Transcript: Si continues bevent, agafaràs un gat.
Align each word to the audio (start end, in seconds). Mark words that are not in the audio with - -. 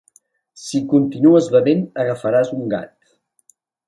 Si 0.61 0.79
continues 0.93 1.49
bevent, 1.55 1.83
agafaràs 2.05 2.49
un 2.61 2.65
gat. 2.73 2.97